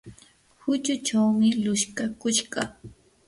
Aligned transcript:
huchuchawmi 0.63 1.47
lutskakushqa. 1.63 2.61